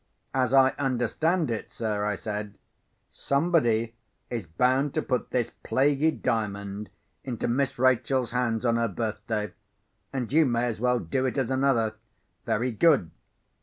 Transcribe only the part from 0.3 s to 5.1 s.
"As I understand it, sir," I said, "somebody is bound to